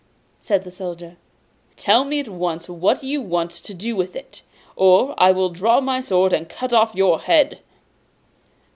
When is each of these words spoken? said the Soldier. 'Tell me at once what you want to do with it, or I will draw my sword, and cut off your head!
said 0.39 0.63
the 0.63 0.71
Soldier. 0.71 1.15
'Tell 1.75 2.05
me 2.05 2.21
at 2.21 2.27
once 2.27 2.67
what 2.67 3.03
you 3.03 3.21
want 3.21 3.51
to 3.51 3.71
do 3.71 3.95
with 3.95 4.15
it, 4.15 4.41
or 4.75 5.13
I 5.15 5.31
will 5.31 5.49
draw 5.49 5.79
my 5.79 6.01
sword, 6.01 6.33
and 6.33 6.49
cut 6.49 6.73
off 6.73 6.95
your 6.95 7.19
head! 7.19 7.59